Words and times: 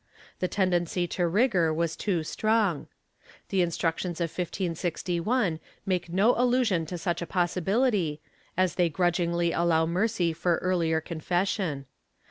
The 0.39 0.47
tendency 0.47 1.05
to 1.09 1.27
rigor 1.27 1.71
was 1.71 1.95
too 1.95 2.23
strong. 2.23 2.87
The 3.49 3.61
Instructions 3.61 4.19
of 4.19 4.31
1561 4.31 5.59
make 5.85 6.09
no 6.09 6.33
allusion 6.35 6.87
to 6.87 6.97
such 6.97 7.21
a 7.21 7.27
possibility, 7.27 8.19
as 8.57 8.73
they 8.81 8.89
grudgingly 8.89 9.51
allow 9.51 9.85
mercy 9.85 10.33
for 10.33 10.55
earlier 10.55 11.01
confession. 11.01 11.85